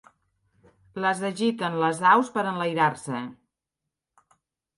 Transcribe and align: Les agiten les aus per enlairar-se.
Les 1.03 1.21
agiten 1.29 1.77
les 1.83 2.01
aus 2.13 2.33
per 2.39 2.47
enlairar-se. 2.53 3.21